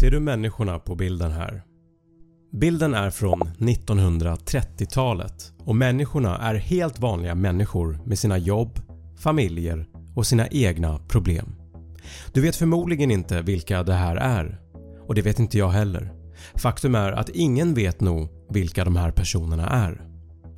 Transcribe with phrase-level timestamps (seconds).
[0.00, 1.62] Ser du människorna på bilden här?
[2.52, 8.80] Bilden är från 1930-talet och människorna är helt vanliga människor med sina jobb,
[9.18, 11.54] familjer och sina egna problem.
[12.32, 14.60] Du vet förmodligen inte vilka det här är
[15.06, 16.12] och det vet inte jag heller.
[16.54, 20.00] Faktum är att ingen vet nog vilka de här personerna är.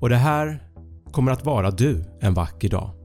[0.00, 0.62] Och det här
[1.12, 2.97] kommer att vara du en vacker dag.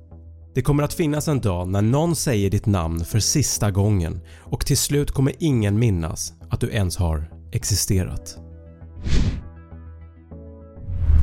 [0.54, 4.66] Det kommer att finnas en dag när någon säger ditt namn för sista gången och
[4.66, 8.38] till slut kommer ingen minnas att du ens har existerat.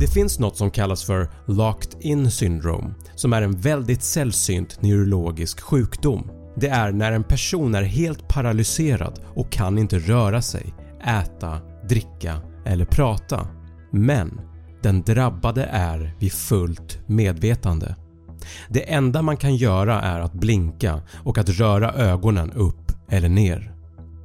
[0.00, 5.60] Det finns något som kallas för “locked in syndrome” som är en väldigt sällsynt neurologisk
[5.60, 6.30] sjukdom.
[6.56, 11.58] Det är när en person är helt paralyserad och kan inte röra sig, äta,
[11.88, 13.48] dricka eller prata.
[13.90, 14.40] Men
[14.82, 17.94] den drabbade är vid fullt medvetande.
[18.68, 23.74] Det enda man kan göra är att blinka och att röra ögonen upp eller ner.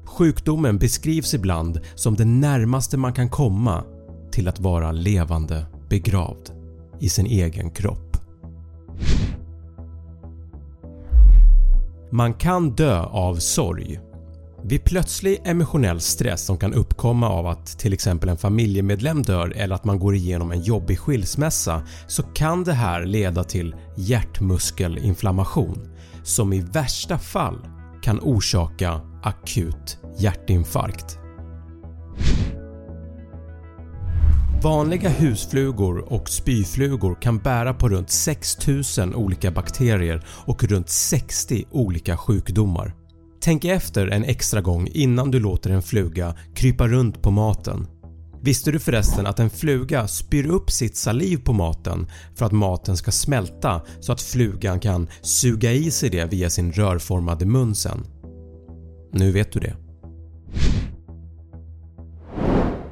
[0.06, 3.84] Sjukdomen beskrivs ibland som det närmaste man kan komma
[4.31, 6.52] till att vara levande begravd
[7.00, 8.18] i sin egen kropp.
[12.12, 14.00] Man kan dö av sorg.
[14.68, 19.76] Vid plötslig emotionell stress som kan uppkomma av att till exempel en familjemedlem dör eller
[19.76, 25.90] att man går igenom en jobbig skilsmässa så kan det här leda till hjärtmuskelinflammation
[26.24, 27.68] som i värsta fall
[28.02, 31.18] kan orsaka akut hjärtinfarkt.
[34.64, 42.18] Vanliga husflugor och spyflugor kan bära på runt 6000 olika bakterier och runt 60 olika
[42.18, 43.05] sjukdomar.
[43.46, 47.88] Tänk efter en extra gång innan du låter en fluga krypa runt på maten.
[48.42, 52.98] Visste du förresten att en fluga spyr upp sitt saliv på maten för att maten
[52.98, 58.06] ska smälta så att flugan kan suga i sig det via sin rörformade mun sen?
[59.12, 59.76] Nu vet du det.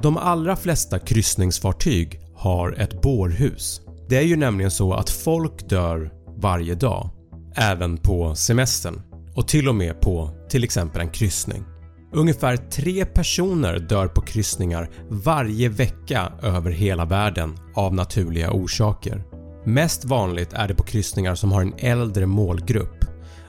[0.02, 3.80] De allra flesta kryssningsfartyg har ett bårhus.
[4.08, 7.10] Det är ju nämligen så att folk dör varje dag,
[7.56, 9.02] även på semestern
[9.34, 11.64] och till och med på till exempel en kryssning.
[12.12, 19.24] Ungefär 3 personer dör på kryssningar varje vecka över hela världen av naturliga orsaker.
[19.64, 23.04] Mest vanligt är det på kryssningar som har en äldre målgrupp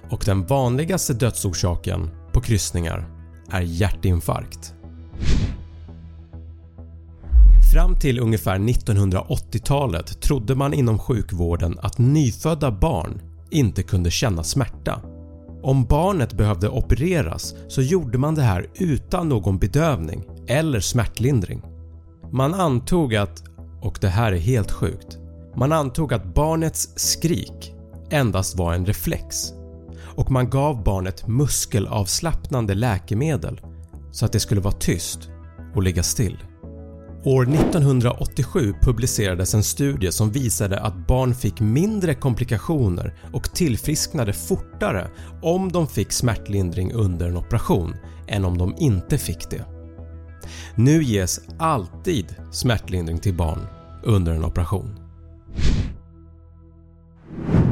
[0.09, 3.09] och den vanligaste dödsorsaken på kryssningar
[3.51, 4.73] är hjärtinfarkt.
[7.73, 13.21] Fram till ungefär 1980-talet trodde man inom sjukvården att nyfödda barn
[13.51, 15.01] inte kunde känna smärta.
[15.65, 21.61] Om barnet behövde opereras så gjorde man det här utan någon bedövning eller smärtlindring.
[22.31, 23.43] Man antog att,
[23.81, 25.17] och det här är helt sjukt,
[25.55, 27.73] man antog att barnets skrik
[28.09, 29.53] endast var en reflex
[30.15, 33.61] och man gav barnet muskelavslappnande läkemedel
[34.11, 35.29] så att det skulle vara tyst
[35.75, 36.37] och ligga still.
[37.25, 45.07] År 1987 publicerades en studie som visade att barn fick mindre komplikationer och tillfrisknade fortare
[45.41, 47.95] om de fick smärtlindring under en operation
[48.27, 49.65] än om de inte fick det.
[50.75, 53.67] Nu ges alltid smärtlindring till barn
[54.03, 55.04] under en operation.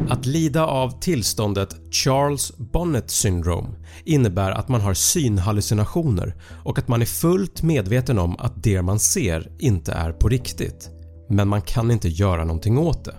[0.09, 3.69] Att lida av tillståndet Charles Bonnet syndrome
[4.05, 8.99] innebär att man har synhallucinationer och att man är fullt medveten om att det man
[8.99, 10.89] ser inte är på riktigt,
[11.29, 13.15] men man kan inte göra någonting åt det.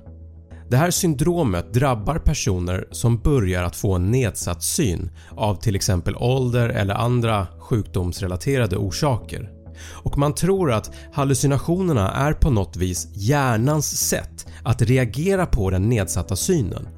[0.70, 6.16] Det här syndromet drabbar personer som börjar att få en nedsatt syn av till exempel
[6.16, 14.08] ålder eller andra sjukdomsrelaterade orsaker och man tror att hallucinationerna är på något vis hjärnans
[14.08, 16.88] sätt att reagera på den nedsatta synen.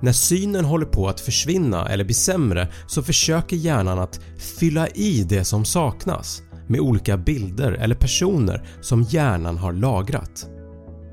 [0.00, 4.20] När synen håller på att försvinna eller bli sämre så försöker hjärnan att
[4.58, 10.46] fylla i det som saknas med olika bilder eller personer som hjärnan har lagrat.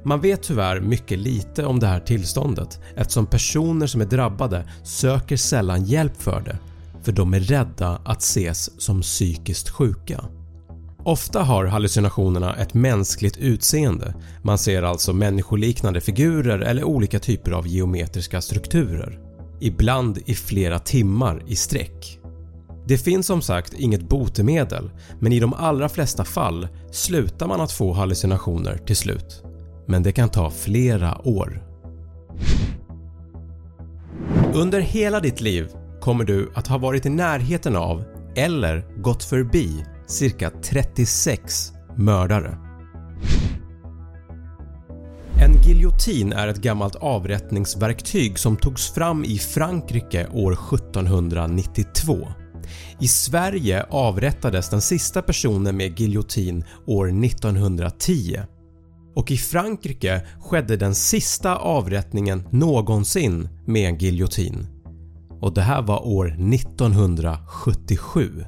[0.06, 5.38] Man vet tyvärr mycket lite om det här tillståndet eftersom personer som är drabbade söker
[5.38, 6.60] sällan hjälp för det
[7.03, 10.24] för de är rädda att ses som psykiskt sjuka.
[11.07, 17.68] Ofta har hallucinationerna ett mänskligt utseende, man ser alltså människoliknande figurer eller olika typer av
[17.68, 19.19] geometriska strukturer.
[19.59, 22.19] Ibland i flera timmar i sträck.
[22.88, 24.89] Det finns som sagt inget botemedel
[25.19, 29.44] men i de allra flesta fall slutar man att få hallucinationer till slut.
[29.86, 31.63] Men det kan ta flera år.
[34.53, 35.68] Under hela ditt liv
[36.01, 38.03] kommer du att ha varit i närheten av
[38.36, 42.57] eller gått förbi cirka 36 mördare.
[45.42, 52.27] En giljotin är ett gammalt avrättningsverktyg som togs fram i Frankrike år 1792.
[53.00, 58.39] I Sverige avrättades den sista personen med giljotin år 1910
[59.15, 64.68] och i Frankrike skedde den sista avrättningen någonsin med en giljotin
[65.42, 68.45] och det här var år 1977.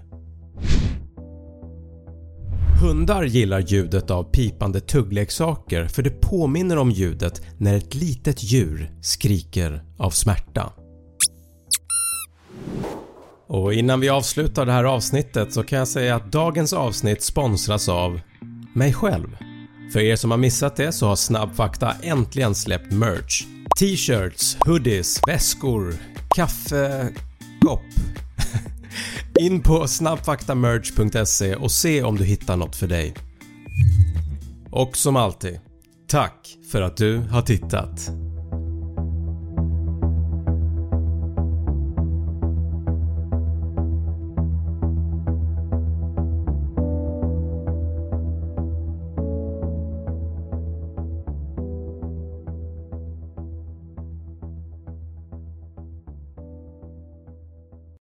[2.81, 8.91] Hundar gillar ljudet av pipande tuggleksaker för det påminner om ljudet när ett litet djur
[9.01, 10.73] skriker av smärta.
[13.47, 17.89] Och innan vi avslutar det här avsnittet så kan jag säga att dagens avsnitt sponsras
[17.89, 18.19] av
[18.73, 19.37] mig själv.
[19.93, 23.43] För er som har missat det så har Snabb Fakta äntligen släppt merch.
[23.79, 25.93] T-shirts, hoodies, väskor,
[26.35, 27.81] kaffekopp.
[29.39, 33.13] In på snabbfaktamerch.se och se om du hittar något för dig.
[34.71, 35.59] Och som alltid,
[36.07, 38.11] tack för att du har tittat.